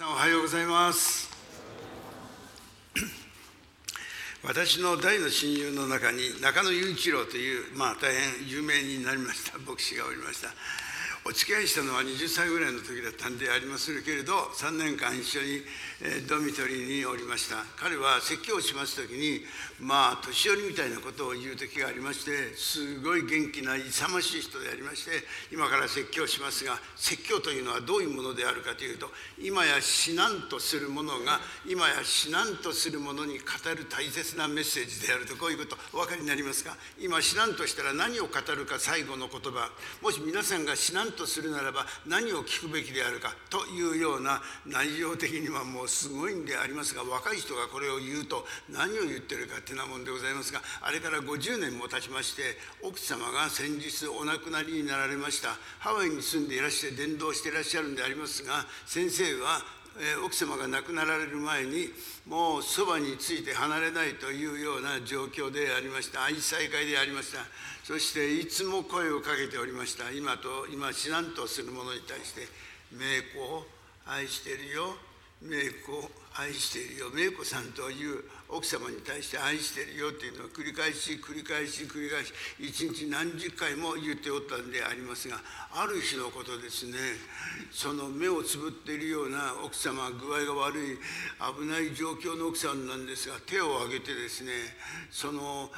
[0.00, 1.28] さんおはようございます。
[4.42, 10.54] 私の大の親友の中に中野雄一郎という、まあ、大変有名になりました牧師がおりました。
[11.30, 15.62] お付き合いしたのは20歳ぐらいの時だったんでありますけれど3年間一緒に
[16.26, 17.62] ドミトリーにおりました。
[17.76, 19.46] 彼は説教をします時に
[19.78, 25.22] まあ年寄りみたいなことを言う時がありましてすごい元気な勇ましい人でありまして
[25.54, 29.06] 今から説教しますが説教というのはどういうものであるかというと
[29.38, 36.74] 今や死なんとするものが今や死なんとするものに語る大切なメッセージであるとこういうことお分かりになりますか？
[36.98, 39.70] 今死なんとしたら何を語るか最後の言葉。
[40.02, 55.50] もし皆さんが死なんととするならば何を聞くべきであるかというような内容的にはもうすごいんでありますが若い人がこれを言うと何を言ってるかってなもんでございますがあれから50年も経ちまして奥様が先日お亡くなりになられました。
[55.78, 59.60] ハワイに住んでいらして伝道していらっしゃるんでありますが先生は
[59.98, 61.90] え奥様が亡くなられる前に
[62.26, 66.24] もうそばについて離れないというような状況でありました。
[66.24, 67.40] 愛妻会でありました。
[67.90, 70.12] そしていつも声をかけておりました。
[70.12, 72.46] 今と今死なんとする者に対して
[72.94, 73.66] 「名子を
[74.06, 74.94] 愛してるよ。
[75.42, 85.40] 名子を愛しているよ名子さんという奥様に対して愛してるよっていうのを繰り返し繰り返し繰り返し一日何十回も言っておったんでありますが
[85.72, 86.92] ある日のことですね
[87.72, 90.98] その目をつぶっているような奥様具合が悪い
[91.58, 94.52] 危ない状況の奥さんなんですが手を挙げてですね
[95.10, 95.70] その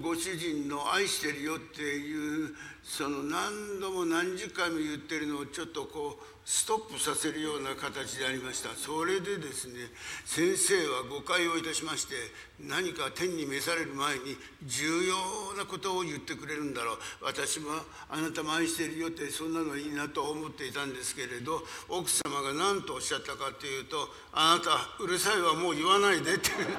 [0.00, 8.70] ご主人の愛してるよっていうその何度も何十回も言ってるのをちょっとこうストップさせるような形でありました。
[8.76, 9.90] それでですね
[10.24, 12.14] 先生は誤解をいたしまして
[12.60, 15.16] 何か天に召される前に重要
[15.58, 16.98] なことを言ってくれるんだろう。
[17.22, 17.70] 私も
[18.08, 26.76] あなたも愛してるよってそんなのいいなと思っていたんですけれど奥様が何とおっしゃったかというと「あなたうるさいはもう言わないで」って言って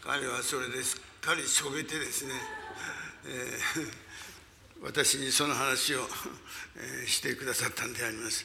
[0.00, 2.34] 彼はそれですっかりしょげてですね、
[3.26, 4.07] えー
[4.82, 6.00] 私にその話を、
[7.04, 8.44] えしてくださったんであります。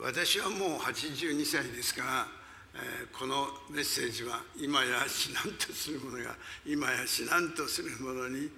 [0.00, 2.26] 私はもう82歳ですが、
[2.74, 2.78] え
[3.12, 8.48] このメッセージは今や死なんとするものが今や死なんとするものに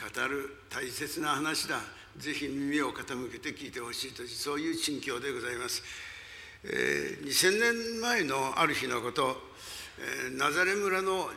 [0.00, 1.80] 語る大切な話だ。
[2.16, 5.82] ぜひ耳を傾けて聞いてほしいとそういう心境でございます、
[6.64, 9.36] えー、2000年前のある日のこと、
[10.28, 11.28] えー、ナザレ村の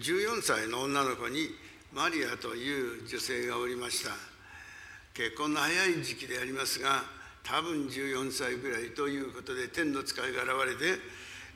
[0.00, 1.48] 14歳の女の子に
[1.92, 4.10] マリアという女性がおりました。
[5.14, 7.02] 結婚の早い時期でありますが
[7.42, 11.00] 多分14歳ぐらいということで天の使いが現れて、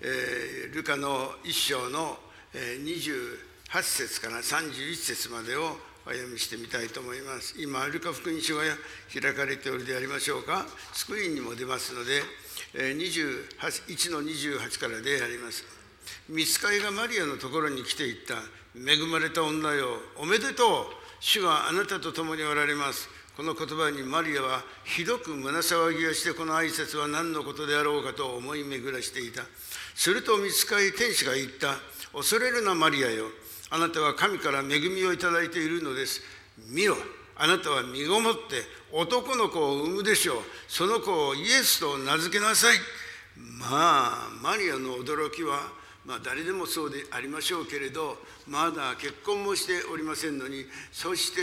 [0.01, 2.17] えー、ルカの一章の
[2.55, 5.77] 28節から31節までを
[6.07, 7.61] お読みしてみたいと思います。
[7.61, 8.63] 今ルカ福音書が
[9.13, 10.65] 開かれておるでありましょうか。
[10.95, 12.23] スクリーンにも出ますので
[12.73, 15.65] 1の28からであります。
[16.29, 18.60] 見つかりがマリアのところに来ていった。
[18.77, 19.89] 恵まれた女よ。
[20.17, 20.87] おめでとう。
[21.21, 23.09] 主はあなたと共におられます。
[23.37, 29.43] この言葉にマリアはひどく胸騒ぎをしてこの挨拶は何のことであろうかと思い巡らしていた。
[29.95, 31.77] すると見つかり天使が言った。
[32.13, 33.27] 恐れるなマリアよ。
[33.71, 36.21] あなたは神から恵みをいただいているのです。
[36.69, 36.97] 見よ
[37.37, 40.43] あなたは身ごもって男の子を産むでしょう。
[40.69, 42.77] その子をイエスと名付けなさい。
[43.37, 45.73] まあマリアの驚きは
[46.11, 48.17] まあ、誰でもそうでありましょうけれど
[48.49, 51.41] まだ結婚もしておりませんのにそして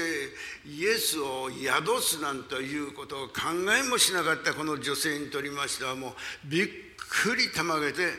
[0.70, 3.34] イエスを宿すなんということを考
[3.72, 6.12] えもしなかったこの女性にとりましてはもう
[6.44, 6.68] びっ
[6.98, 8.10] くりたまげて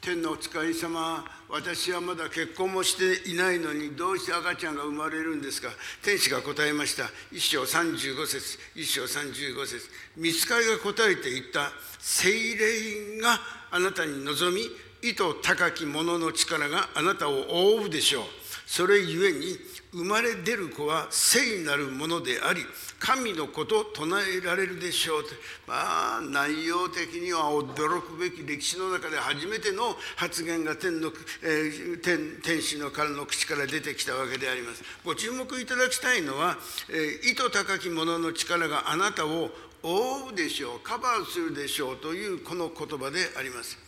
[0.00, 5.70] 天のお使い様私はまだ結婚もしていないのにどうして赤ちゃんが生まれるんですか。
[6.02, 7.04] 天使が答えました。
[7.32, 9.88] 一章35節一章35節。
[10.16, 11.72] 見つかりが答えていった。
[11.98, 13.40] 精霊が
[13.70, 14.62] あなたに望み
[15.02, 18.24] 意図高き者の力があなたを覆うでしょう。
[18.66, 19.56] それゆえに
[19.92, 22.60] 生まれ出る子は聖なるものであり
[22.98, 25.24] 神のこと唱えられるでしょう。
[25.24, 25.30] と
[25.66, 31.10] まあ内容的には驚くべき歴史の中で初めての発言が天の、
[31.42, 34.82] えー、天天使の彼の口から出てきたわけであります。
[35.04, 36.58] ご注目いただきたいのは、
[36.90, 39.50] えー、意図高き者の力があなたを
[39.82, 43.87] 覆うでしょうカバーするでしょうというこの言葉であります。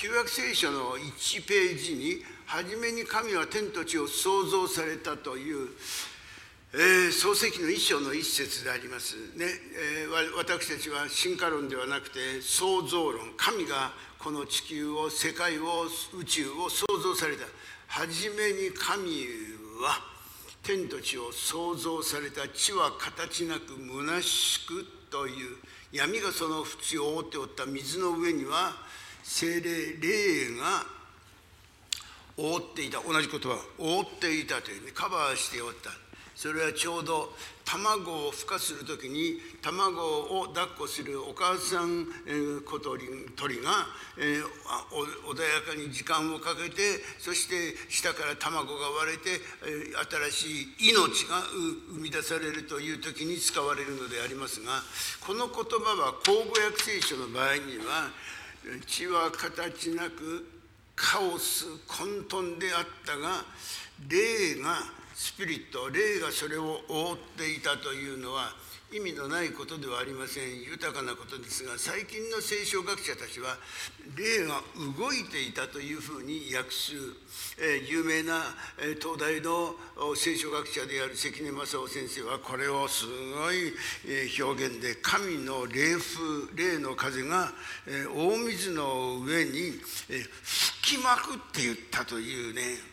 [0.00, 5.68] 旧約聖書の1ページに初めに神は天と地を創造されたという、
[6.72, 13.34] えー、創世記の一章の一節でありますね、えー、私たちは進化論ではなくて創造論。
[13.36, 15.84] 神がこの地球を世界を
[16.16, 17.44] 宇宙を創造された。
[17.86, 19.26] 初めに神
[19.84, 20.00] は
[20.62, 25.56] 天と地を創造された地は形なく虚しくという
[25.92, 28.88] 闇がその縁を覆っておった水の上には
[29.22, 30.84] 精霊霊が
[32.36, 35.90] 覆っていた同じ言葉覆っていたというねカバーしておった。
[36.40, 37.36] それはちょうど
[37.66, 40.00] 卵を孵化する時に卵
[40.40, 42.06] を抱っこするお母さん、
[42.64, 43.04] 小鳥
[43.60, 43.86] が、
[44.16, 46.80] え、穏やかに時間をかけて
[47.18, 49.36] そして下から卵が割れて、
[50.32, 51.44] 新しい命が
[51.92, 54.80] 生み出されるという時に使われるのでありますが
[55.20, 58.08] この言葉は口語訳聖書の場合には
[58.86, 60.46] 血は形なく
[60.94, 63.44] カオス混沌であったが
[64.08, 68.56] 霊がスピリット霊がそれを覆っていたというのは
[68.90, 70.62] 意味のないことではありません。
[70.62, 73.58] 豊かなことですが最近の聖書学者たちは
[74.16, 74.64] 霊が
[74.96, 76.96] 動いていたというふうに訳す、
[77.60, 78.40] え有名な、
[78.80, 79.76] え東大の
[80.16, 83.76] 聖書学者である関根正夫先生はこれをすごい、
[84.08, 87.52] え表現で神の霊風霊の風が、
[87.86, 89.76] え大水の上に、
[90.08, 92.89] え吹きまくって言ったというね。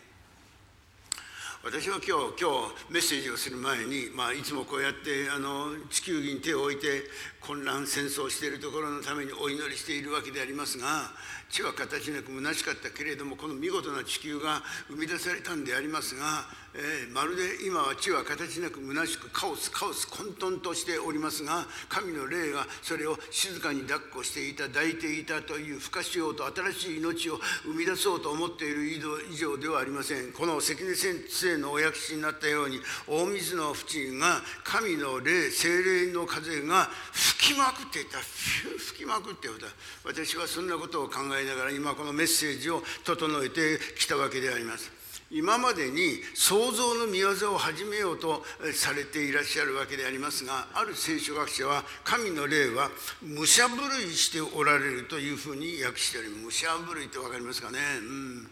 [1.67, 2.49] 私は今日今
[2.87, 7.03] 日メッセージをする前に、まあ、いつもこうやってあの地球儀に手を置いて
[7.41, 11.11] 混乱戦争しているところのためにお祈りしているわけでありますが
[11.49, 16.43] 地は形なく虚しかったけれどもこの見事な地球が生み出されたんでありますが、
[16.75, 28.83] えー、まるで今は地は形なく虚しくカオスカオス混沌としておりますが神の霊がそれを静かに抱っこしていた抱いていたという孵化しようと新しい命を生み出そうと思っている
[29.31, 30.33] 以上ではありません。
[30.33, 38.19] この関根先生のお訳しになったように大水の淵が神の霊精霊の風が吹吹きまくっていた。
[38.19, 39.67] 吹きまくっていた。
[40.05, 44.91] 私はそんなことを考えながら今このメッセージを整えてきたわけであります。
[45.29, 52.89] 今までに創造の見業を始めようとされていらっしゃるわけでありますがある聖書学者は神の霊は
[53.21, 56.43] 武者震いしておられるというふうに訳しております。
[56.45, 58.49] 武者震いって分かりますかね、うん。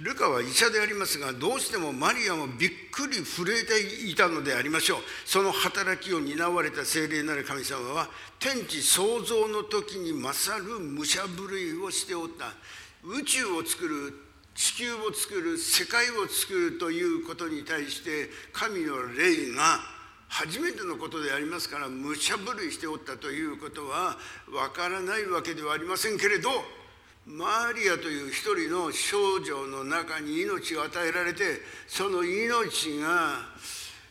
[0.00, 4.98] ルカは医者でありますがどうしてもマリアもびっくり震えていたのでありましょう。
[5.24, 8.08] その働きを担われた聖霊なる神様は
[8.38, 12.54] 天地創造の時に勝る武者震いをしておった。
[13.02, 14.14] 宇宙を作る
[14.54, 19.80] 地球を作る世界を作るということに対して神の霊が
[20.28, 24.16] 初めてのことでありますから武者震いしておったということは
[24.52, 26.50] わからないわけではありませんけれど
[27.28, 33.44] マリアという一人の少女の中に命が与えられてその命が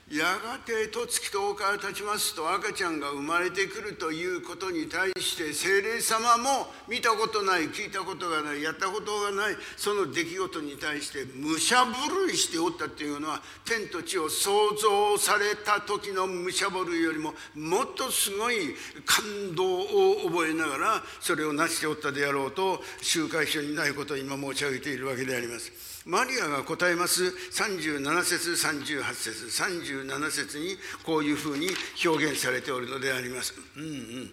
[0.09, 18.75] やがてと月10日経ちますと赤ちゃんが生まれてくるということに対して精霊様も見たことない聞いたことがないやったことがないその出来事に対して武者震いしておったっていうのは天と地を創造された時の武者震いよりももっとすごい
[19.05, 25.71] 感動を覚えながらそれを成しておったであろうと集会所にないことを今申し上げているわけであります。
[26.05, 31.67] マリアが答えます37節38節37節にこういうふうに
[32.05, 33.53] 表現されておるのであります。
[33.75, 34.31] うんうん、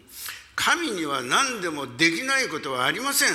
[0.55, 3.29] 神には何でもできないことはありません。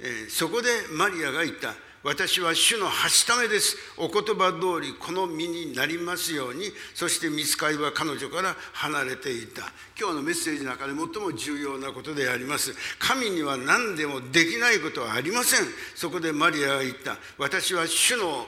[0.00, 1.74] えー、そこでマリアが言った。
[2.02, 3.76] 私は主のはしためです。
[3.98, 9.70] お言葉通りこの身になりますように、そして見つかりは彼女から離れていた。
[9.98, 12.74] 今日のメッセージの中で最も重要なことであります。
[12.98, 15.66] 神には何でもできないことはありません。
[15.94, 17.18] そこでマリアが言った。
[17.36, 18.46] 私は主の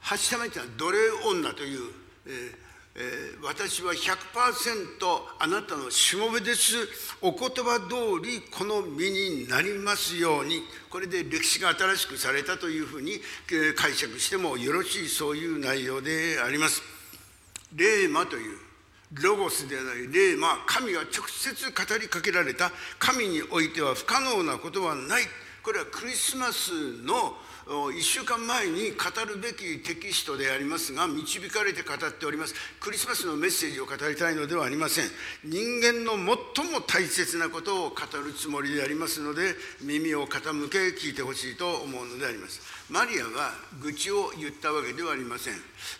[0.00, 0.98] はしためというのは奴隷
[1.30, 1.80] 女という、
[2.26, 4.16] えーえー、私は100%
[5.38, 6.76] あなたのしもべです。
[7.22, 10.62] お言葉通りこの身になりますように。
[10.90, 13.18] これで歴史が新しくされたというふうに
[13.76, 16.82] 解釈してもよろしいそういう内容であります。
[17.74, 18.58] レーマという
[19.22, 22.70] ロゴスではないレーマ神が直接語りかけられた。
[22.98, 25.22] 神においては不可能なことはない。
[25.62, 26.72] これはクリスマス
[27.04, 27.36] の
[27.72, 32.54] 1週間前に語るべきテキストでありますが導かれて語っております。
[32.80, 35.04] クリスマスのメッセージを語りたいのではありません。
[35.44, 36.12] 人間の
[36.54, 42.60] 最も大切なことを語るつもりでありますので耳を傾け聞いてほしいと思うのであります。
[42.92, 45.54] マリアが愚痴を言ったわけではありません。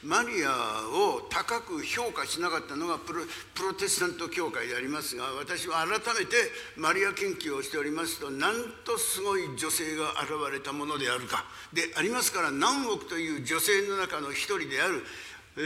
[0.05, 0.51] マリア
[0.93, 3.23] を高く評価しなかったのがプロ
[3.55, 6.37] プロテスタント教会でありますが私は改めて
[6.77, 8.53] マリア研究をしておりますとなん
[8.85, 11.47] とすごい女性が現れたものであるか。
[11.73, 15.03] でありますから何億という女性の中の一人である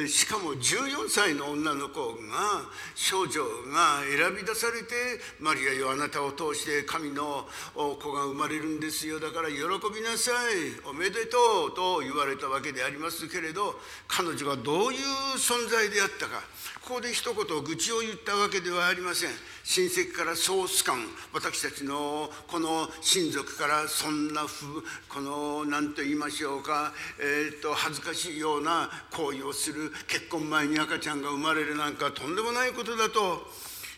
[0.08, 2.66] しかも14歳の女の子が
[2.96, 3.40] 少女
[3.70, 4.94] が選び出されて
[5.38, 9.20] マリアよあなたを通して神の子が生まれるんですよ。
[9.20, 9.56] だから喜
[9.94, 13.78] びなさいおめでとうと言われたわけでありますけれど
[14.08, 14.98] 彼女がどういう
[15.38, 16.42] 存在であったか。
[16.86, 19.30] ここで一言愚痴を言ったわけではありません。
[19.64, 20.96] 親戚からソース感。
[21.34, 33.42] 私たちのこの親族からそんなふこの何と言いましょうか、えー、と恥ずかしいような行為をする結婚前に赤ちゃんが生まれるなんかとんでもないことだと。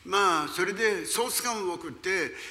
[0.08, 2.08] まあそれでソース感を送って、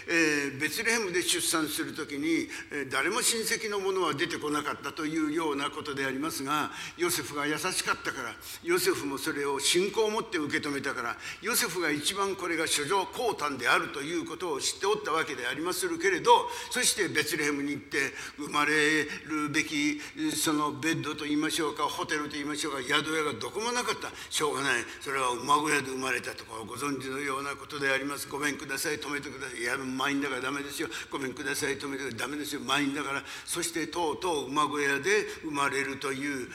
[0.07, 16.31] えー、ベツレヘムで出産する時に、えー、誰も親戚の者は出てこなかったというようなことでありますがヨセフが優しかったからヨセフもそれを信仰を持って受け止めたからヨセフが一番これが諸女降誕であるということを知っておったわけでありまするけれど
[16.69, 17.97] そしてベツレヘムに行って
[18.37, 19.99] 生まれるべき
[20.35, 24.09] そのベッドと言いましょうかホテルと言いましょうか宿屋がどこもなかった。
[24.29, 24.83] しょうがない。
[25.01, 28.27] それは馬小屋で生まれたとかご存知のようななことであります。
[28.27, 28.99] ごめんください。
[28.99, 29.61] 止めてください。
[29.61, 30.89] いや満員だからダメですよ。
[31.09, 31.77] ごめんください。
[31.77, 32.19] 止めてください。
[32.19, 32.61] ダメですよ。
[32.61, 33.23] 満員だから。
[33.45, 36.49] そしてとうとう馬小屋で生まれるという。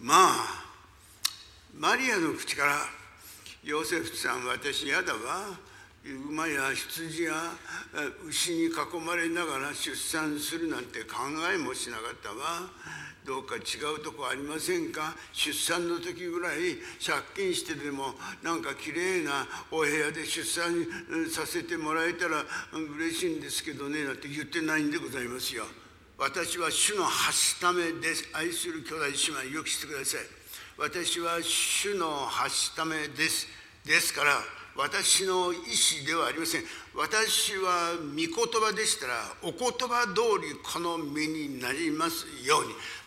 [0.00, 0.70] まあ
[1.74, 2.78] マリアの口から
[3.64, 5.58] 「ヨセフさん私やだわ」
[6.02, 7.34] 馬や羊や
[8.26, 8.72] 牛に囲
[9.04, 11.18] まれながら出産するなんて考
[11.52, 12.70] えもしなかったわ。
[13.26, 13.58] どうか違
[13.94, 15.14] うとこありませんか？
[15.32, 20.86] 出産の時ぐらい借金してでもなんかきれいなお部屋で出産
[21.30, 25.64] させてもらえたら嬉しいんですけどねなんて言ってないんでございますよ。
[26.18, 28.28] 私は主のはしためです。
[28.32, 30.20] 愛する兄弟姉妹よくしてください。
[30.78, 33.46] 私は主のはしためです。
[33.84, 34.40] ですから
[34.80, 36.62] 私の意思ではありません。
[36.96, 42.60] 私は御言葉でしたらお言葉通りこの身になりますよ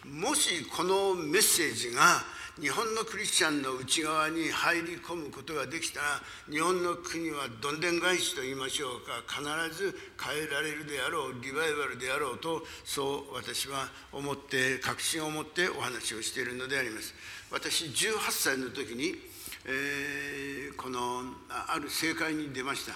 [0.05, 0.21] うに。
[0.21, 2.21] もしこのメッセージが
[2.61, 9.25] 日本のクリスチャンの内側に入り込むことができたら日本の国はどんでん返しと言いましょうか。
[9.25, 9.41] 必
[9.75, 17.15] ず変えられるであろうリバイバルであろうとそう私は思って確信を持ってお話をしているのであります。
[17.49, 19.32] 私18歳の時に
[19.65, 22.93] えー、このある政界に出ました。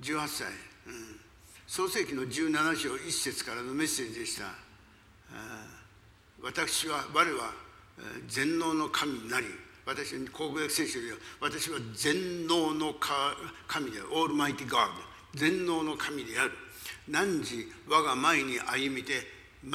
[0.00, 0.46] 18歳、
[0.86, 1.20] うん、
[1.66, 4.46] 創世紀の17章1節からのメッセージでした。
[6.42, 7.52] 私は我は
[8.26, 9.46] 全能の神なり。
[9.84, 11.06] 私は口語訳聖書で
[11.40, 12.94] 私は全能の
[13.66, 14.08] 神である。
[14.12, 14.92] オールマイティガード
[15.34, 16.52] 全能の神である。
[17.08, 19.14] 何時我が前に歩みて
[19.64, 19.72] 全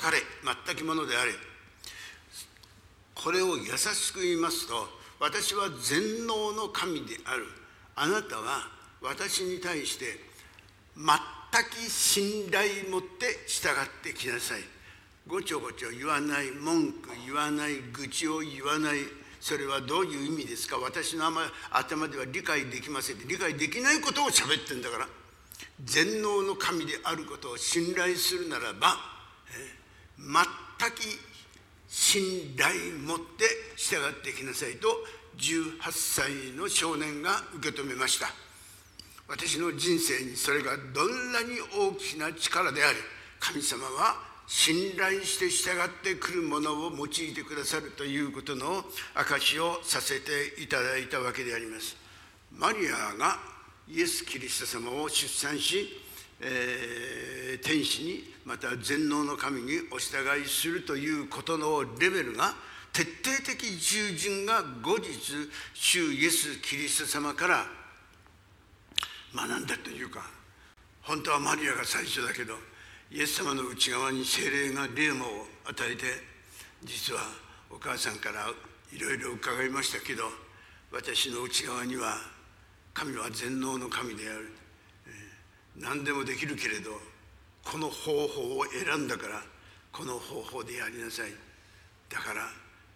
[0.00, 0.18] かれ
[0.66, 1.32] 全きものであれ。
[3.14, 7.46] これを優しく言いますと私は全能の神である。
[7.96, 8.68] あなたは
[9.02, 10.04] 私に対して
[10.96, 11.16] 全く
[11.90, 13.72] 信頼持って従っ
[14.02, 14.60] てきなさい。
[15.26, 18.98] ごちょごちょ言わない文句言わない愚痴を言わない。
[19.40, 20.78] それはどういう意味ですか？
[20.78, 21.30] 私の
[21.70, 23.18] 頭では理解できません。
[23.28, 25.06] 理解できないことを喋ってんだから。
[25.84, 28.96] 全能の神であることを信頼するならば
[30.16, 30.44] 全く
[31.88, 33.44] 信頼持って
[33.76, 34.88] 従ってきなさいと
[35.38, 38.28] 18歳の少年が受け止めました。
[39.26, 42.98] 私の人生にそれがどんなに大きな力であり
[43.40, 44.16] 神様は
[44.46, 51.96] 信頼して従ってくるものを用いてくださるということの証をさせていただいたわけであります。
[52.56, 53.38] マリアが
[53.86, 56.08] イエス・キリスト様を出産し
[56.40, 62.54] えー、天使にまた全能の神にお従いするということのレベルが
[62.94, 65.12] 徹底的従順が後日
[65.74, 67.66] 主イエス・キリスト様から
[69.36, 70.22] 学んだというか
[71.02, 72.54] 本当はマリアが最初だけど
[73.12, 75.28] イエス様の内側に精霊が霊魔を
[75.68, 76.04] 与えて
[76.84, 77.20] 実は
[77.70, 78.48] お母さんから
[78.96, 80.22] いろいろ伺いましたけど
[80.90, 82.14] 私の内側には
[82.94, 84.54] 神は全能の神である。
[85.76, 86.92] 何でもできるけれど
[87.70, 89.42] この方法を選んだから
[89.92, 91.30] この方法でやりなさい。
[92.08, 92.48] だから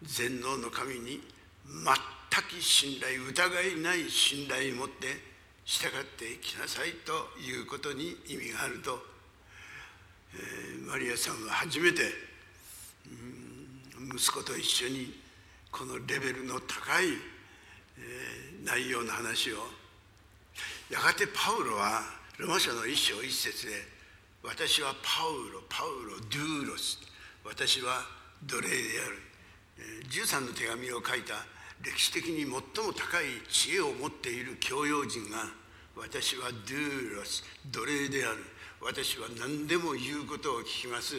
[0.02, 1.20] 全能の神に
[1.66, 5.06] 全く信頼疑いない信頼を持って
[5.66, 8.98] 従ってきなさいということに意味があると、
[10.34, 12.02] えー、マリアさんは初めて、
[14.00, 15.20] うん、息子と一緒に
[15.70, 19.56] このレベルの高い、えー、内容の話を。
[20.88, 22.02] やがてパウロは
[22.38, 24.01] ロマ書の一章一節で
[24.42, 26.98] 私はパウロパウロドゥーロス。
[27.44, 28.02] 私は
[28.42, 28.74] 奴隷で
[29.06, 29.22] ある。
[30.10, 31.46] 13の手紙を書いた
[31.80, 32.60] 歴史的に最も
[32.92, 35.46] 高い知恵を持っている教養人が
[35.96, 38.38] 私はドゥーロス奴隷である。
[38.80, 41.14] 私は何でも言うことを聞きます。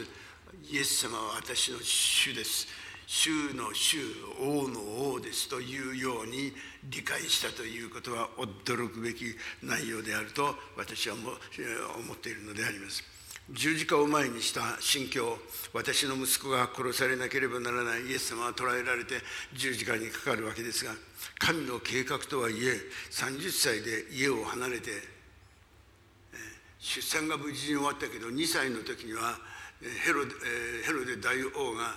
[0.70, 2.68] イエス様は私の主です。
[3.06, 3.98] 主の主
[4.38, 6.52] 王の王ですというように
[6.90, 13.13] 理解したということは驚くべき内容であると私は思っているのであります。
[13.52, 15.38] 十字架を前にした心境
[15.74, 19.16] 私の息子が殺されなければならないイエス様は捕らえられて
[19.52, 20.92] 十字架にかかるわけですが
[21.38, 24.90] 神の計画とはいえ30歳で家を離れて
[26.78, 29.36] 出産が無事に終わったけど2歳の時には
[30.04, 30.24] ヘロ
[30.86, 31.96] ヘロデ大王が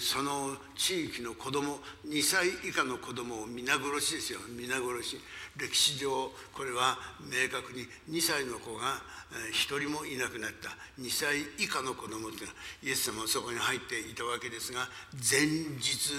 [0.00, 4.40] その地域の子供2歳以下の子供を皆殺しですよ。
[4.48, 5.20] 皆殺し。
[5.56, 6.10] 歴史上
[6.52, 8.98] これは明確に2歳の子が
[9.52, 10.70] 1人もいなくなった。
[11.00, 16.10] 2歳以下の子供っていうのはイエス様はそこに入っていたわけですが前日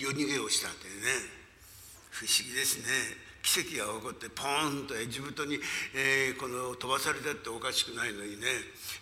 [0.00, 1.40] 夜逃げをしたってね。
[2.10, 3.30] 不思議ですね。
[3.42, 5.58] 奇跡が起こってポーンとエジプトに、
[5.94, 8.46] えー、この飛ばされたっておかしくないのにね、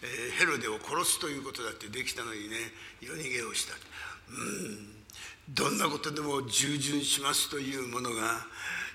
[0.02, 2.56] えー、ヘロデを殺すということだってできたのにね
[3.02, 3.74] 夜逃げをした
[4.30, 5.54] うん。
[5.54, 8.46] どんなことでも従順しますというものが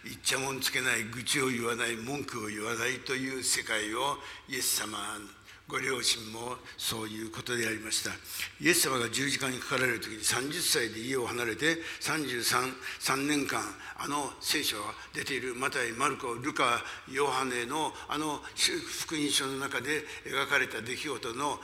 [0.06, 4.18] いっちゃもんつけない愚痴を言わない文句を言わないという世界を
[4.50, 4.98] イエス様
[5.68, 8.12] ご両親もそういうことでありました。
[8.62, 13.62] イエス様が十字架にかかられる時に30歳で家を離れて333年間
[14.04, 14.84] あの聖書が
[15.14, 18.42] 出ているマタイマルコルカヨハネのあの
[19.06, 21.58] 福音書の中で描かれた出来事の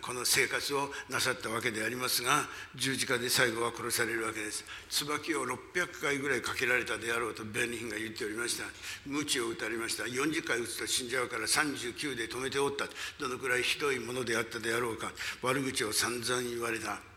[0.00, 2.42] この生活をなさったわけでありますが
[2.74, 4.64] 十字架で最後は殺されるわけです。
[4.90, 8.64] 椿を600回ぐらいかけられたであろうと弁理人が言っておりました。
[9.06, 10.02] 鞭を打たれました。
[10.02, 12.86] 40回打つと死んじゃうから39で止めておった。
[13.20, 15.12] どのくらいひどいものであったであろうか。
[15.42, 17.11] 悪口を散々言われた。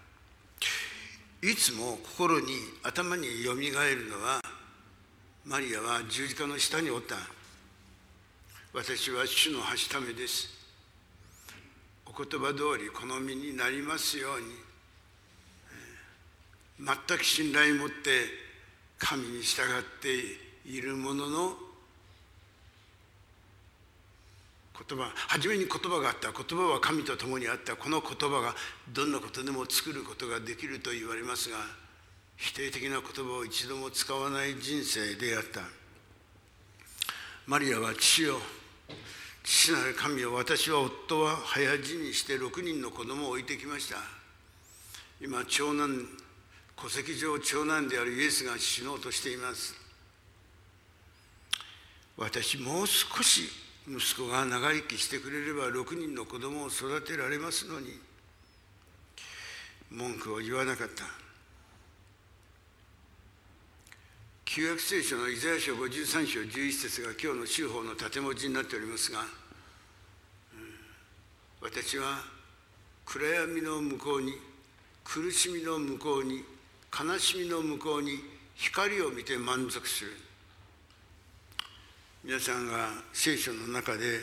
[1.46, 2.48] いつも心に
[2.82, 4.42] 頭によみがえるのは
[5.46, 7.18] マリアは十字架の下におった。
[8.74, 10.50] 私は主のはしためです。
[12.08, 14.30] お言葉通り好みになりますよ
[16.80, 16.88] うに。
[17.08, 17.94] 全く信頼を持って
[18.98, 19.66] 神に従っ
[20.02, 20.10] て
[20.68, 21.54] いるものの
[24.88, 28.54] 言葉初めに言葉があった言葉は神と共にあったこの言葉が
[28.94, 31.58] どんなことでも作ることができると言われますが
[32.38, 35.62] 否定的な言葉を一度も使わない人生であった。
[37.48, 38.40] マリアは父よ
[39.44, 43.98] 父なる神よ私は夫は早死にして6人の子供を置いてきました。
[45.22, 46.08] 今長男
[46.76, 49.76] 戸籍上長男であるイエスが死のうとしています。
[52.18, 53.50] 私もう少し
[53.88, 58.00] 息子が長生きしてくれれば6人の子供を育てられますのに
[59.92, 61.04] 文句を言わなかった。
[64.46, 69.20] 旧約聖書のイザヤ書53章11節が今日の修法の縦文字になっておりますが、
[71.62, 72.20] 私は
[73.06, 74.34] 暗闇の向こうに
[75.04, 76.44] 苦しみの向こうに
[76.98, 78.20] 悲しみの向こうに
[78.56, 80.25] 光を見て満足する。
[82.28, 84.20] 皆さんが聖書の中で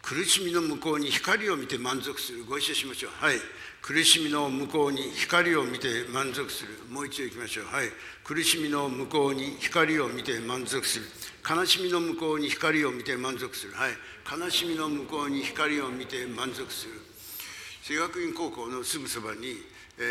[0.00, 2.44] 苦しみの向こうに光を見て満足する。
[2.44, 3.10] ご一緒しましょう。
[3.18, 3.36] はい。
[3.82, 6.78] 苦しみの向こうに光を見て満足する。
[6.88, 7.64] もう一度いきましょう。
[7.66, 7.88] はい。
[8.22, 11.06] 苦しみの向こうに光を見て満足する。
[11.42, 13.72] 悲しみの向こうに光を見て満足する。
[13.72, 13.92] はい。
[14.40, 16.92] 悲しみの向こうに光を見て満足する。
[17.82, 19.56] 聖学院高校のすぐそばに
[19.98, 20.02] え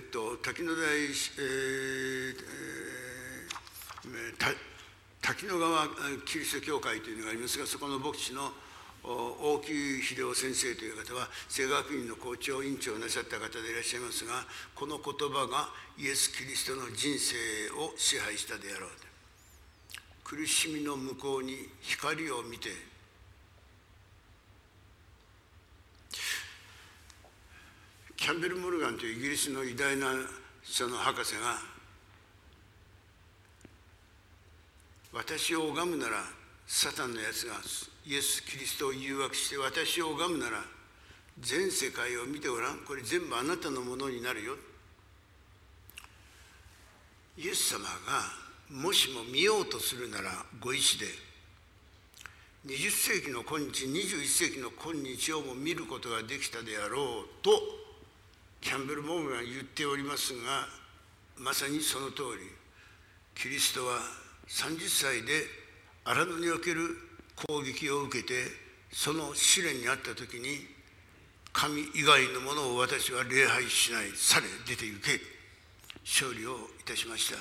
[0.00, 2.99] ー、っと滝野台、えー
[5.20, 5.88] 滝野川
[6.24, 8.50] キリスト教会というのがありますがそこの牧師の
[9.02, 17.36] 大木秀夫先生という方は聖学院の校長院長をなさった方でいらっしゃいますがこの言葉がイエス・キリストの人生
[17.76, 18.90] を支配したであろう
[20.24, 22.68] 苦しみの向こうに光を見て
[28.16, 30.08] キャンベル・モルガンというイギリスの偉大な
[30.62, 31.69] その博士が
[35.12, 36.24] 私を拝むなら
[36.66, 37.54] サタンのやつが
[38.06, 40.62] イエス・キリストを誘惑して私を拝むなら
[41.40, 42.78] 全世界を見てごらん。
[42.86, 44.54] これ全部あなたのものになるよ。
[47.36, 47.90] イエス様が
[48.70, 51.06] もしも見ようとするならご意志で
[52.66, 57.50] 20世紀の今日21世紀の今日をも見ることができたであろうと
[58.60, 60.68] キャンベル・モームが言っておりますが
[61.38, 62.46] まさにその通り。
[63.34, 65.44] キリストは30歳で
[66.04, 66.82] 荒野における
[67.46, 68.34] 攻撃を受けて
[68.92, 70.66] その試練にあった時に
[71.52, 75.20] 神以外のものを私は礼拝しないされ出て行け
[76.04, 77.36] 勝利をいたしました。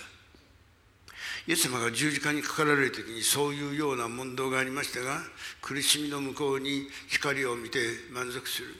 [1.47, 5.19] イエス様が十字架にかかられる時にそういうような問答がありましたが
[5.61, 7.79] 苦しみの向こうに光を見て
[8.11, 8.75] 満足する。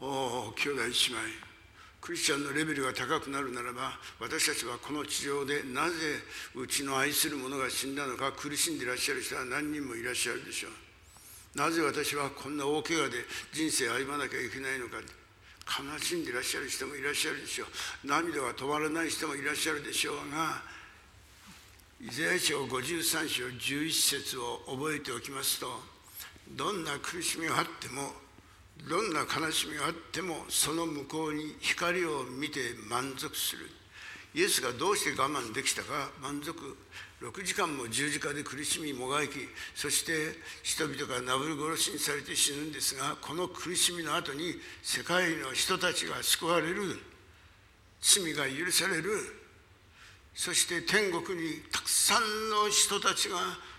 [0.00, 1.49] おお兄弟姉妹。
[2.00, 5.94] クリスチャンのレベルが高くなるならば私たちはこの地上でなぜ
[6.54, 11.58] うちの愛する者が死んだのか苦しんでいらっしゃる人は何人もいらっしゃるでしょう。
[11.58, 13.18] なぜ私はこんな大怪我で
[13.52, 14.96] 人生歩まなきゃいけないのか
[15.66, 18.06] 悲しんでいらっしゃる人もいらっしゃるでしょう。
[18.06, 20.62] 涙が止まらない人もいらっしゃるでしょうが
[22.00, 25.66] イザヤ書53章11節を覚えておきますと
[26.56, 28.12] どんな苦しみがあっても
[28.88, 33.70] どんな悲しみがあってもその向こうに光を見て満足する。
[34.32, 36.10] イエスがどうして我慢できたか。
[36.22, 36.54] 満足。
[37.20, 39.34] 6時間も十字架で苦しみもがいき。
[39.74, 40.12] そして
[40.62, 46.98] 人々がなぶる殺しにされて死ぬんですがこの苦しみの後に世界の人たちが救われる。
[48.00, 49.10] 罪が許される。
[50.34, 53.36] そして天国にたくさんの人たちが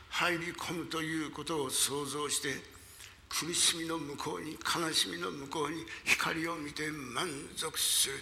[0.09, 2.49] 入り込むということを想像して
[3.31, 8.15] 苦しみの向こうに悲しみの向こうに光を見て満足する。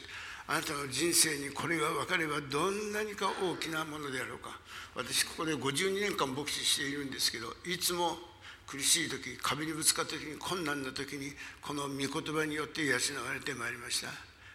[0.47, 4.57] あなたの人生にこれが分かればどんなにか大きなものであろうか。
[4.95, 8.17] 私ここで52年間牧師しているんですけどいつも
[8.65, 12.99] 苦しい時壁にぶつかった時に困難な時にこの御言葉によって養わ
[13.33, 14.09] れてまいりました。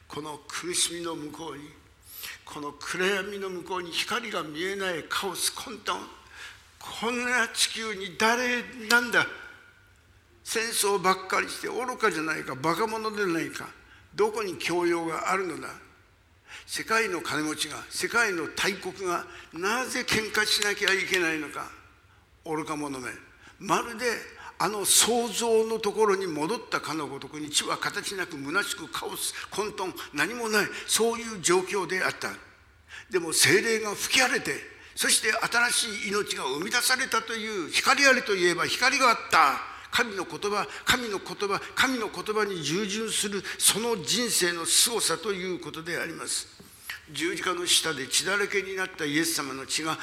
[0.06, 1.68] この苦しみの向こうに
[2.44, 5.98] この暗闇の向こうに光が見えないカオス混沌。
[6.78, 9.26] こんな地球に誰なんだ？
[10.44, 13.66] 戦争ばっかりして愚かじゃないかバカ者でないか
[14.14, 15.68] どこに教養があるのだ。
[16.66, 21.68] 世界の金持ちが世界の大国がなぜ喧嘩しなきゃいけないのか。
[22.44, 23.10] 愚か者め。
[23.58, 24.06] まるで
[24.58, 32.30] あの想像のところに戻ったかのごとくに地は形なく虚しくカオス混沌何もないそういう状況であった。
[33.10, 34.52] でも精霊が吹き荒れて
[34.94, 39.73] そして新しい命が生み出されたという光あれといえば光があった。
[39.94, 46.63] 神の言葉神の言葉神の言葉に従順するその人生の凄さということであります。
[47.12, 49.98] 十字架の下で血だらけになったイエス様の血が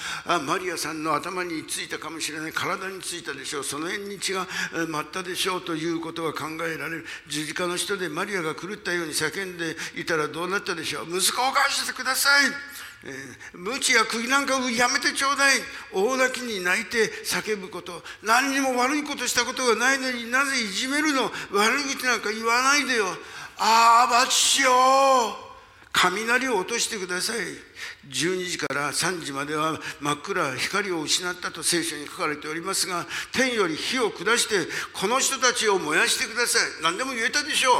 [0.45, 2.51] マリアさんの頭についたかもしれない。
[2.53, 3.63] 体についたでしょう。
[3.63, 4.47] その辺に血が
[4.87, 7.05] 舞ったでしょうということが考えられる。
[7.27, 11.05] 十字架の下でマリアが狂ったように叫んでいたらどうなったでしょう。
[11.17, 12.51] 息子を返してください。
[13.03, 15.57] えー、無知や釘なんかをやめてちょうだい。
[15.91, 18.03] 大泣きに泣いて叫ぶこと。
[18.21, 21.31] 何にも悪いことしたことがないのになぜいじめるの？
[21.51, 23.07] 悪口なんか言わないでよ。
[23.57, 25.50] ああバチよう
[25.93, 27.37] 雷を落としてください。
[28.09, 36.83] 12時から3時までは真っ暗光を失ったと聖書に書かれておりますが天より火を下してこの人たちを燃やしてください。
[36.83, 37.71] 何でも言えたでしょ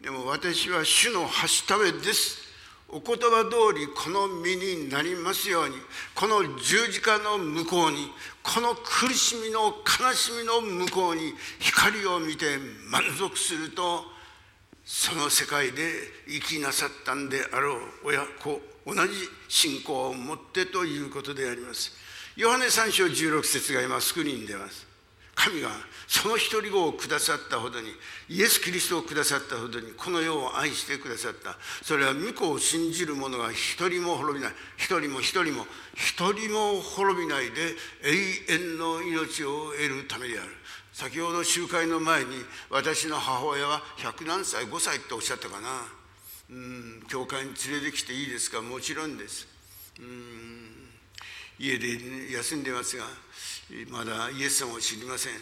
[0.00, 0.04] う。
[0.04, 2.44] でも私は主の橋ためです。
[2.88, 5.74] お言葉通りこの身になりますように
[6.14, 12.58] この十字架の向こうにこの苦しみの悲しみの向こうに光を見て
[12.90, 14.13] 満足すると
[14.84, 15.90] その世界で
[16.28, 19.12] 生きなさったんであろう親子同じ
[19.48, 21.92] 信仰を持ってということであります。
[22.36, 24.94] ヨハネ3章16節が今スクリーンに出ます。
[25.34, 25.70] 神が
[26.06, 27.88] その一人子をくださったほどに
[28.28, 37.74] イエス・キリストをくださったほどにこの世を愛してくださったそれは御子を信じる者が一人も滅びない一人も一人も一人も滅びないで
[38.48, 40.50] 永遠の命を得るためである
[40.94, 42.36] 先ほど集会の前に
[42.70, 45.68] 私の母親は10何歳5歳っておっしゃったかな。
[46.50, 48.62] うん教会に連れてきていいですか？
[48.62, 49.48] もちろんです。
[49.98, 50.70] うん
[51.58, 53.04] 家で休んでますが
[53.90, 55.32] まだイエス様を知りません。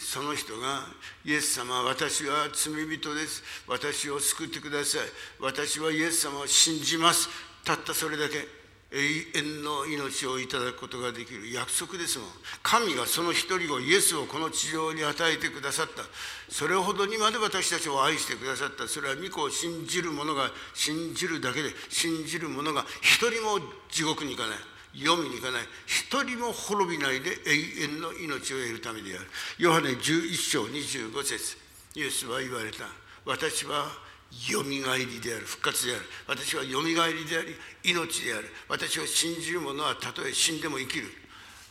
[0.00, 0.80] その人が
[1.24, 3.44] イエス様私は罪人です。
[3.68, 5.00] 私を救ってください。
[5.38, 7.28] 私はイエス様を信じます。
[7.64, 8.63] たったそれだけ。
[8.94, 12.28] 永遠の命をいただくことができる約束ですもん。
[12.62, 16.02] 神がその一人をイエスをこの地上に与えてくださった。
[16.48, 18.86] それほどにまで私たちを愛してくださった。
[18.86, 23.58] それは御子を信じる者が信じるだけで信じる者が一人も
[23.90, 24.58] 地獄に行かない。
[25.02, 25.62] 読みに行かない。
[25.86, 29.26] 一人も滅びないで永遠の命を得るためである。
[29.58, 31.56] ヨハネ11章25節。
[31.96, 32.84] イエスは言われた。
[33.24, 34.03] 私は
[34.50, 36.02] よみがえりである復活である。
[36.28, 38.48] 私はよみがえりであり命である。
[38.68, 41.06] 私を信じる者はたとえ死んでも生きる。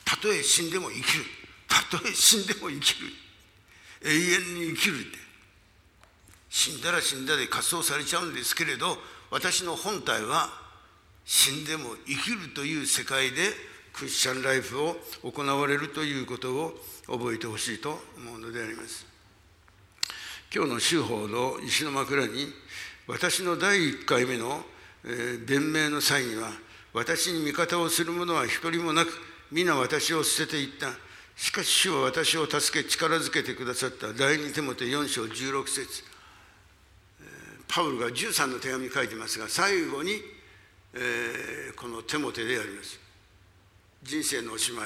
[0.06, 1.26] たとえ死んでも生きる。
[1.68, 3.08] たとえ死んでも生きる。
[4.06, 5.24] 永遠に生きるって。
[6.54, 8.96] 死んだら死んだで滑走されちゃうんですけれど
[9.32, 10.50] 私の本体は
[11.26, 13.50] 死んでも生きるという世界で
[13.92, 16.74] クリスチャンライフを行われるということを
[17.08, 19.13] 覚えてほしいと思うのであります。
[20.56, 22.46] 今日の修法の石の枕に
[23.08, 24.62] 私の第1回目の、
[25.04, 26.52] え弁明の際には
[26.94, 29.10] 私に味方をする者は一人もなく
[29.52, 30.90] 皆私を捨てていった。
[31.36, 34.14] しかし主は私を助け力づけてくださった。
[34.14, 36.04] 第二手モて4章16節。
[37.68, 40.12] パウルが13の手紙書いてますが最後に、
[40.94, 43.00] えー、この手モテであります。
[44.04, 44.86] 人生のおしまい。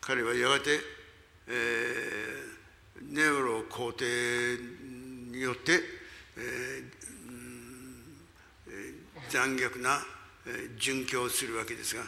[0.00, 0.80] 彼はやがて、
[1.46, 4.04] えー、ネオロ皇帝
[5.26, 5.80] によって、
[6.36, 9.98] えー、残虐な
[10.78, 12.02] 殉教をするわけですが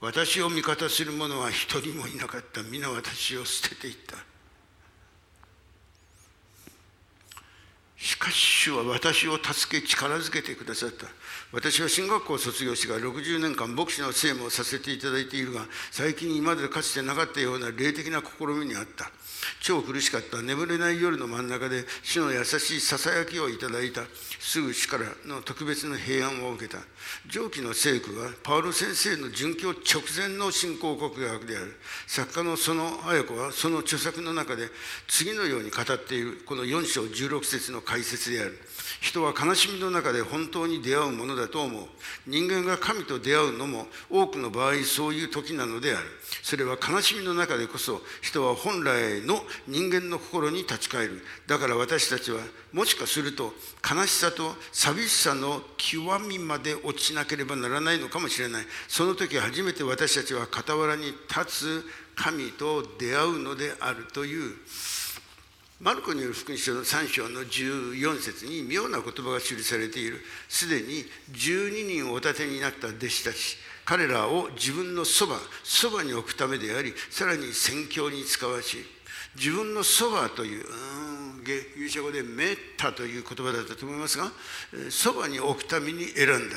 [0.00, 4.16] 私を味方する者は一人もいなかった皆私を捨てていった。
[7.96, 11.06] しかし主は私を助け力づけてくださった。
[11.52, 19.10] 私は進学校を卒業してから60年間牧師の政務をさせていただいているが最近今までかつてなかったような霊的な試みにあった。
[19.60, 20.40] 超苦しかった。
[20.40, 24.02] 眠れない夜の真ん中で主の優しいささやきをいただいた。
[24.40, 26.78] すぐ死からの特別な平安を受けた。
[27.28, 31.76] 上記の聖句はパウロ先生の殉教直前の信仰告白である。
[32.06, 34.68] 作家のその綾子はその著作の中で
[35.06, 38.58] 次のように語っているこの4章16節の解説である。
[39.00, 41.86] 人は悲しみの中で本当に出会うものだと思う。
[42.26, 46.06] 人間が神と出会うのも多くの場合そういう時なのである。
[46.42, 51.24] それは悲しみの中でこそ人は本来の人間の心に立ち返る。
[51.46, 52.40] だから私たちは
[52.72, 53.52] もしかすると
[53.88, 58.66] 悲しさと寂しさの極みまで落ちなければならないのかもしれない。
[58.88, 64.56] その時初めて私たちは傍らに立つ神と出会うのであるという。
[65.82, 70.20] マルコによる福音書の3章の14節に妙な言葉が記されている。
[70.48, 73.58] すでに12人をお立てになった弟子たち。
[73.84, 78.76] 彼らを自分のそばそばに置くためでありさらに宣教に使わし
[79.34, 80.64] 自分のそばという
[81.76, 84.30] ギリシャ語でメッタという言葉だったと思いますが
[84.88, 86.56] そばに置くために選んだ。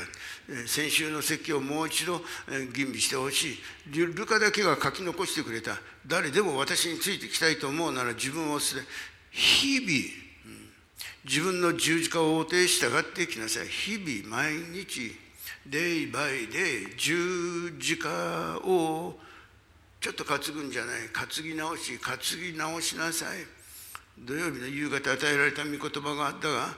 [0.67, 2.21] 先週の説教をもう一度
[2.75, 3.57] 吟味してほしい。
[3.91, 5.79] ルカだけが書き残してくれた。
[6.05, 8.83] 誰でも私についてきたいと思うなら自分を捨て
[9.35, 9.91] 日々、
[11.25, 13.67] 自分の十字架を追って従ってきなさい。
[13.67, 15.13] 日々毎日
[15.65, 19.19] デイバイデイ十字架を
[19.99, 21.09] ちょっと担ぐんじゃない。
[21.11, 23.39] 担ぎ直し担ぎ直しなさい。
[24.19, 26.69] 土曜日の夕方与えられた御言葉があったが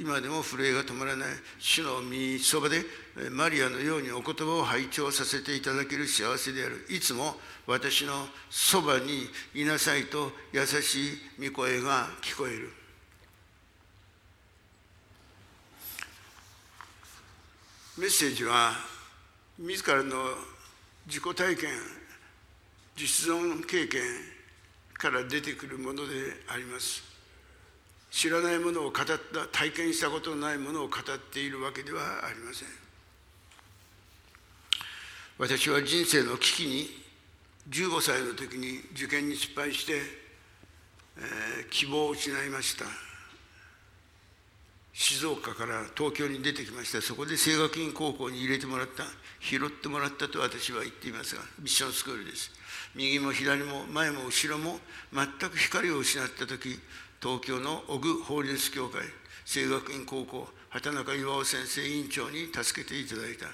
[0.00, 2.82] 今でも震えが止まらない主の御そばで
[3.30, 7.34] マリアのようにお言葉を拝聴させていただける幸せであるいつも
[7.66, 12.72] 私のそばにいなさいと優しい御声が聞こえる。
[17.98, 18.72] メッセージは
[19.58, 20.16] 自らの
[21.06, 21.68] 自己体験
[22.96, 24.00] 実存経験
[24.94, 26.14] から出てくるもので
[26.48, 27.09] あります。
[28.10, 29.16] 知らないものを語った
[29.52, 32.68] 体験したことのないものを語っているわけではありません。
[35.38, 36.90] 私は人生の危機に
[37.70, 39.94] 15歳の時に受験に失敗して、
[41.16, 42.84] えー、希望を失いました。
[44.92, 49.04] 静岡から東京に出てきましたそこで清学院高校に入れてもらった
[49.40, 52.50] 拾ってもらったと私は言っていますがミッションスクールです。
[52.94, 54.78] 右も左も前も後ろも
[55.12, 56.78] 全く光を失った時
[57.22, 59.02] 東京の小具法律協会
[59.44, 63.46] 清学院高校畑中巌先生委員長に助けていただいた。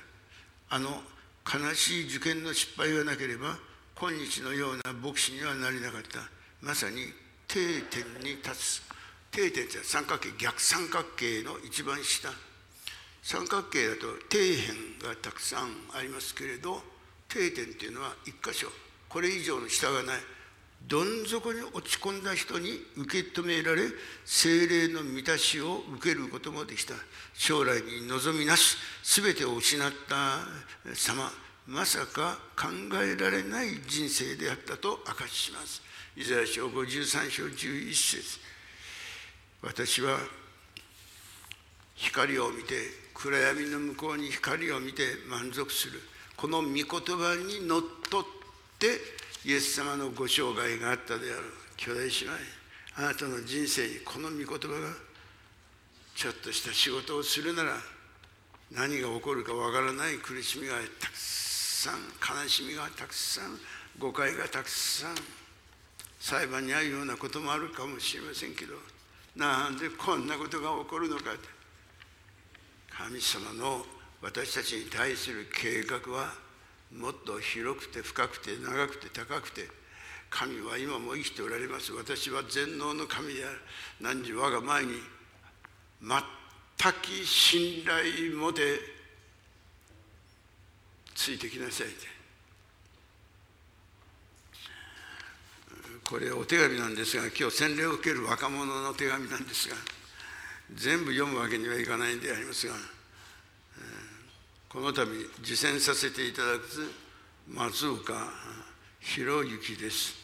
[0.70, 1.02] あの
[1.46, 3.58] 悲しい受験の失敗がなければ
[3.98, 6.20] 今日のような牧師にはなれなかった。
[6.60, 7.12] まさに
[7.48, 8.82] 定点に立つ。
[9.32, 12.28] 定点って三角形逆三角形の一番下。
[13.22, 14.38] 三角形だと底
[15.02, 16.80] 辺がたくさんありますけれど
[17.28, 18.68] 定点っていうのは一箇所。
[19.08, 20.35] これ以上の下がない。
[20.86, 23.82] どん底に落ち込んだ人に受け止められ
[24.24, 26.94] 精霊の満たしを受けることもできた。
[27.34, 30.38] 将来に望みなし全てを失った
[30.94, 31.30] 様
[31.66, 32.68] まさか考
[33.02, 35.82] えられない人生であったと明かしします。
[36.16, 38.40] イザヤ書53章11節。
[39.62, 40.18] 私は
[41.96, 42.74] 光を見て
[43.12, 46.00] 暗闇の向こうに光を見て満足する。
[46.36, 48.24] この御言葉にのっとっ
[48.78, 48.86] て
[49.46, 52.34] イエス様のご生涯があったである兄弟姉妹
[52.96, 54.58] あなたの人生にこの御言葉が
[56.16, 57.76] ちょっとした仕事をするなら
[58.72, 61.94] 何が起こるかわからない苦しみがたくさん
[62.42, 63.56] 悲しみがたくさん
[64.00, 65.14] 誤解がたくさん
[66.18, 68.74] 裁判に遭うようなこともあるかもしれませんけど
[69.36, 71.30] なんでこんなことが起こるのか。
[72.96, 73.84] 神様の
[74.22, 76.32] 私たちに対する計画は
[76.98, 79.68] もっと広くて深くて長くて高くて
[80.30, 81.92] 神は今も生きておられます。
[81.92, 83.60] 私は全能の神である
[84.00, 84.92] 何時我が前に
[86.02, 88.60] 全く信頼もて
[91.14, 91.86] ついてきなさい
[96.04, 99.74] これお手紙なんですが今日洗礼を受ける若者の手紙なんですが
[100.74, 102.74] 全部読むわけにはいかないんでありますが、
[104.76, 105.10] この度
[105.40, 106.92] 受選させていただく
[107.48, 108.12] 松岡
[109.00, 110.14] 博之です。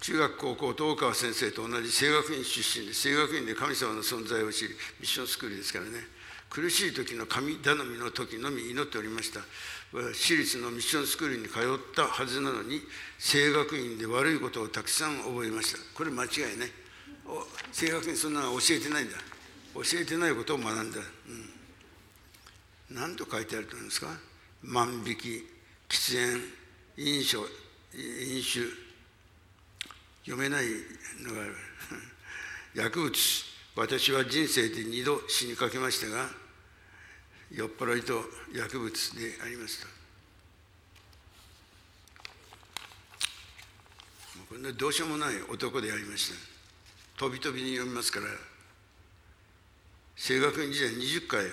[0.00, 6.08] 中学高校と大川先生と同じ清学院出身で清学院で神様の存在を知りミッションスクールですからね。
[6.50, 9.38] 苦しい時の神頼みの時のみ祈っておりました。
[9.92, 11.62] 私立のミッションスクールに通っ
[11.94, 12.80] たはずなのに
[13.20, 15.78] 清学院で悪いことをたくさん覚えました。
[15.94, 16.72] これ間違いね。
[17.72, 19.16] 清学院そんなの教えてないんだ。
[19.74, 20.98] 教えてないことを学んだ、
[22.88, 24.08] うん、何と書いてあると思うんですか？
[24.62, 25.46] 万引き
[25.88, 26.14] 喫
[26.96, 27.38] 煙飲酒
[27.94, 28.60] 飲酒。
[30.24, 30.66] 読めない
[31.22, 31.54] のがある。
[32.74, 33.18] 薬物。
[33.76, 36.28] 私は人生で二度死にかけましたが
[37.52, 39.86] 酔っ払いと薬物でありますと
[44.48, 46.38] こんなどうしようもない男でありました。
[47.18, 48.26] 飛び飛びに読みますから。
[50.18, 51.44] 声学院時代20回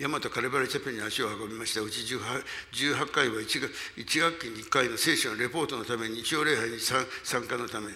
[0.00, 7.04] 大和カレバレチャペルに足を運びましたうち 18, 18回は 1, 学1学期に1回の聖書のレポートのために日曜礼拝に参
[7.46, 7.94] 加のためで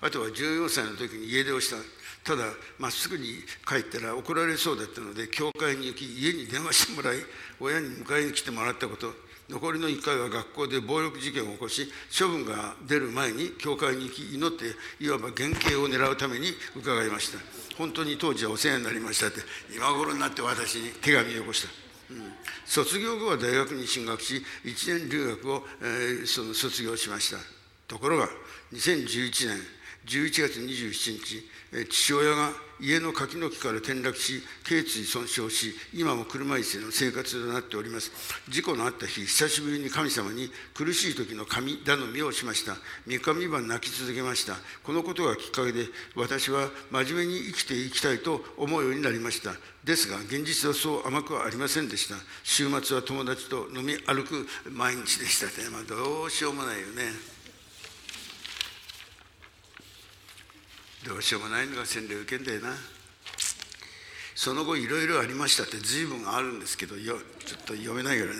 [0.00, 1.76] あとは14歳の時に家出をした。
[2.22, 2.44] ただ
[2.78, 3.24] まっすぐに
[3.66, 7.18] 帰ったら怒られそうだったので教会に行き家に電話してもらい
[7.60, 9.12] 親に迎えに来てもらったこと。
[9.48, 14.64] 残りの1回は学校で暴力事件を起こし処分が出る前に教会に行き祈って
[14.98, 17.65] いわば減刑を狙うために伺いました。
[17.76, 19.40] 本当に当時はお世話になりましたって
[19.74, 21.68] 今頃になって私に手紙をよこした、
[22.10, 22.32] うん、
[22.64, 27.38] 卒業後は大学に進学し1年留学を、えー、その卒業しました。
[27.88, 28.28] ところが
[28.72, 29.75] 2011年
[30.06, 31.42] 11月27日
[31.90, 38.12] 父親が家の柿の木から転落し頸椎損傷し今も車椅子での生活となっております。
[38.48, 42.76] 事故のあった日久しぶりに神様に苦しい時の神頼みをしました。
[43.06, 44.56] 三日三晩泣き続けました。
[44.84, 49.54] このことがきっかけで私は真面目に生きていきたいと思うようになりました。
[49.84, 52.14] ですが現実はそう甘くはありませんでした。
[52.44, 55.46] 週末は友達と飲み歩く毎日でした。
[55.46, 57.35] ね、まあ、どうしようもないよね。
[61.06, 62.74] どうしようもないのが洗礼受けんだよな。
[64.34, 68.36] その後いろいろありましたって随分あるんですけどよちょっと読めないからね。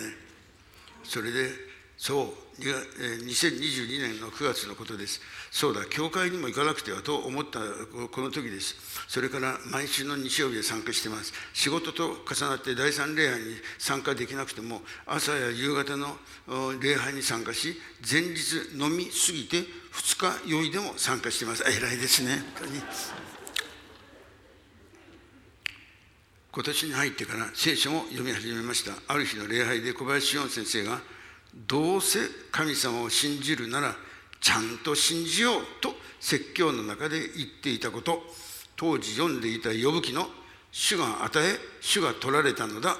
[1.04, 1.50] それで
[1.96, 5.20] そう2022年の9月のことです。
[5.50, 7.60] そうだ教会にも行かなくてはと思った
[8.10, 8.74] この時です。
[9.08, 11.32] それから毎週の日曜日で参加してます。
[11.52, 16.16] 仕事と重なって第三礼拝に参加できなくても朝や夕方の
[16.80, 17.76] 礼拝に参加し
[18.08, 21.62] 前日飲み過ぎて二日酔いでも参加してます。
[21.64, 22.42] 偉いですね。
[22.58, 22.82] 本当に。
[26.52, 28.92] 今年に入ってから聖書も読み始めました。
[29.12, 31.00] ある日の礼拝で小林志音先生が
[31.54, 32.18] どうせ
[32.50, 33.94] 神様を信じるなら
[34.40, 38.22] ちゃんと信じようと説教の中で言っていたこと。
[38.76, 40.28] 当時読んでいた呼ぶ記の
[40.70, 42.96] 主が与え主が取られたのだ。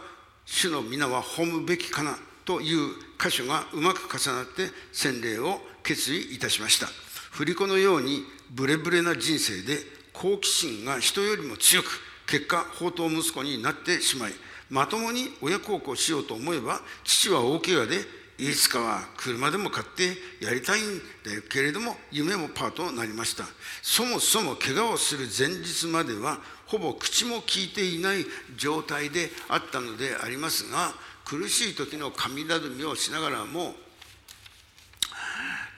[0.46, 6.86] 主の皆は褒むべきかなという箇所がうまく重なって洗礼を決意いたしました。
[7.32, 9.78] 振り子のようにブレブレな人生で
[10.12, 11.88] 好奇心が人よりも強く
[12.26, 14.32] 結果宝刀息子になってしまい
[14.70, 17.98] まともに親孝行しようと思えば父は大怪我で
[18.38, 21.02] いつかは車でも買ってやりたいんだ
[21.48, 23.44] けれども夢もパーとなりました。
[23.82, 30.92] そもそも怪我をする前日まではほぼ口も聞いていない状態であったのでありますが
[31.24, 33.74] 苦しい時の神頼みをしながらも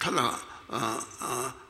[0.01, 0.39] ただ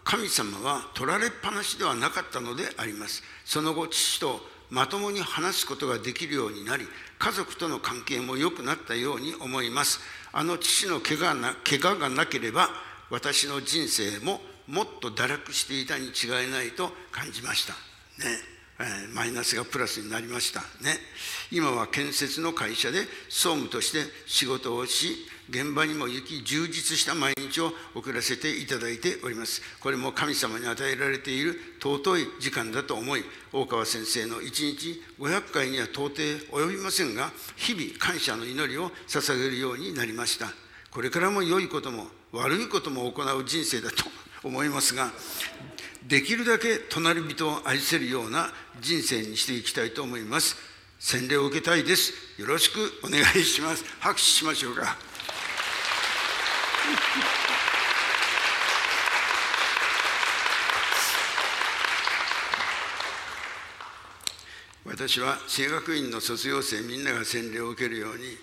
[0.05, 3.22] 神様は取られっぱなしではなかったのであります。
[3.44, 6.87] その後父とまともに話すことができるようになり
[7.18, 10.00] 家族との関係も良くなったように思います。
[10.33, 12.68] あの父の怪我な怪我がなければ
[13.11, 17.72] 私の人生ももっと堕落していたに違いないと感じました。
[17.72, 17.78] ね。
[18.81, 20.61] えマイナスがプラスになりました。
[20.61, 20.98] ね。
[21.50, 25.16] 今は建設の会社で総務として仕事をし
[25.51, 29.63] 現場にも行き充実した毎日を送らせていただいております。
[29.81, 34.43] これも神様に与えられている尊い時間だと思い大川先生の1
[34.77, 40.49] 日500回には到底及びませんが日々感謝の祈りを捧げるようになりました。
[40.91, 44.05] これからも良いことも悪いことも行う人生だと
[44.43, 45.11] 思いますが
[46.07, 50.57] できるだけ隣人を愛せるような人生にしていきたいと思います。
[50.99, 52.13] 洗礼を受けたいです。
[52.40, 53.85] よろしくお願いします。
[54.01, 55.08] 拍手しましょうか。
[64.85, 68.37] 私は清学院の卒業生みんなが洗礼を受けるように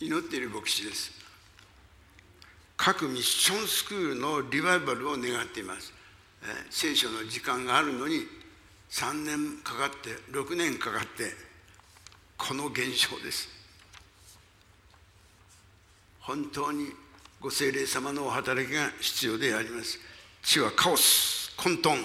[0.00, 1.10] 祈っている牧師です。
[2.76, 5.92] 各ミッションスクールのリバイバルを願っています。
[6.70, 8.26] 聖書の時間があるのに
[8.90, 11.32] 3年かかって6年かかって
[12.36, 13.63] この現象です。
[16.26, 16.86] 本当に
[17.38, 19.98] ご精霊様のお働きが必要であります。
[20.42, 22.02] 地はカオス混沌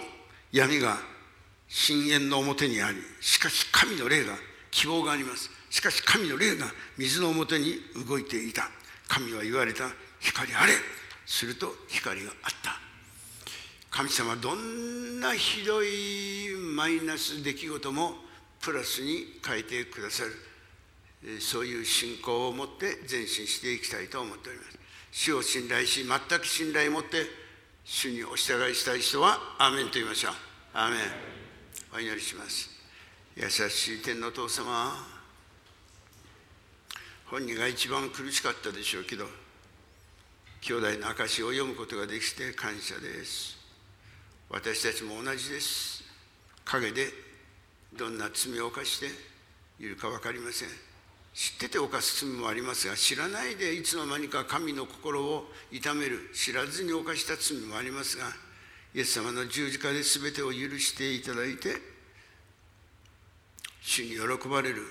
[0.52, 0.98] 闇が
[1.70, 4.34] 深淵の表にありしかし神の霊が
[4.72, 5.50] 希望があります。
[5.70, 6.66] しかし神の霊が
[6.98, 8.70] 水の表に動いていた。
[9.08, 9.90] 神は言われた
[10.20, 10.74] 光あれ。
[11.26, 12.78] すると光があった。
[13.90, 18.16] 神様はどんなひどいマイナス出来事も
[18.60, 20.49] プラスに変えてくださる。
[21.40, 24.80] そういう信仰を持って前進していきたいと思っております。
[25.12, 27.26] 主を信頼し全く信頼を持って
[27.84, 30.34] 主にお従いしたい人はアーメンと言いましょう。
[30.74, 31.00] アーメン。
[31.94, 32.70] お祈りします。
[33.36, 35.20] 優しい天の父様。
[37.26, 39.26] 本人が一番苦しかったでしょうけど
[40.62, 43.58] 兄弟の証を読むことができて感謝です。
[44.50, 46.04] 私たちも同じです。
[46.66, 47.08] 陰で
[47.98, 49.08] どんな罪を犯して
[49.84, 50.89] いるか分かりません。
[51.40, 58.26] 知ってて犯す罪もありますが知らないでいつの間にか神の心を痛める知らずに犯した罪もありますが
[58.94, 61.78] イエス様の十字架で全てを許していただいて
[63.82, 64.82] 主に喜ばれる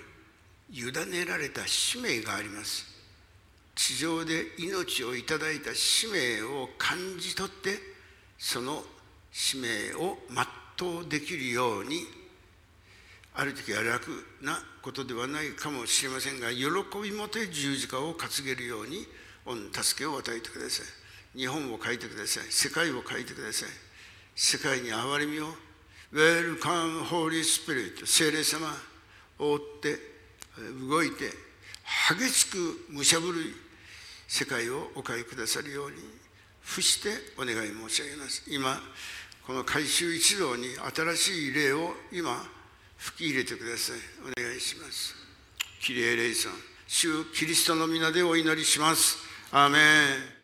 [0.73, 2.87] 委ねられた使命があります。
[3.75, 7.79] 地上で命をいただいた使命を感じ取って
[8.39, 8.83] その
[9.31, 10.19] 使命を
[10.79, 12.18] 全うできるように
[13.41, 14.11] ある時は楽
[14.43, 16.67] なことではないかもしれませんが喜
[17.01, 19.07] びもて十字架を担げるように
[19.47, 21.39] 御助けを与えてください。
[21.39, 22.51] 日本を変えてください。
[22.51, 23.69] 世界を変えてください。
[24.35, 25.55] 世界に憐れみを
[26.13, 28.05] Welcome Holy Spirit.
[28.07, 28.67] 聖霊様
[29.39, 29.99] を追って
[30.89, 31.31] 動いて
[32.19, 33.55] 激しくむしゃぶる
[34.27, 35.97] 世界をお変えくださるように
[36.61, 37.11] 伏して
[37.41, 38.43] お願い申し上げます。
[38.49, 38.81] 今
[39.47, 42.58] この改修一同に新しい霊を今
[42.99, 43.97] 吹き入れてください。
[44.21, 45.15] お願いします。
[45.81, 46.53] キリエレイさん。
[46.87, 49.19] 主キリストの皆でお祈りします。
[49.53, 50.38] アーメン。